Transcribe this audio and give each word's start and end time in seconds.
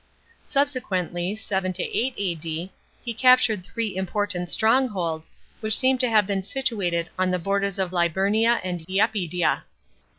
Subsequently 0.41 1.35
(7 1.35 1.75
8 1.77 2.15
A.D.) 2.17 2.71
he 3.05 3.13
captured 3.13 3.63
three 3.63 3.95
important 3.95 4.49
strongholds,* 4.49 5.31
which 5.59 5.77
seem 5.77 5.99
to 5.99 6.09
have 6.09 6.25
been 6.25 6.41
situated 6.41 7.11
on 7.19 7.29
the 7.29 7.37
borders 7.37 7.77
of 7.77 7.91
Liburnia 7.93 8.59
and 8.63 8.83
lapydia. 8.89 9.61